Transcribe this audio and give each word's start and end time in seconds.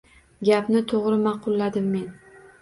Gaping 0.47 0.87
to`g`ri, 0.91 1.19
ma`qulladim 1.27 1.93
men 1.99 2.09